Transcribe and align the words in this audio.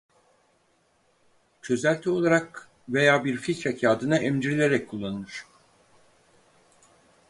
Çözelti 1.61 2.09
olarak 2.09 2.67
veya 2.89 3.25
bir 3.25 3.37
filtre 3.37 3.77
kâğıdına 3.77 4.17
emdirilerek 4.17 4.89
kullanılır. 4.89 5.45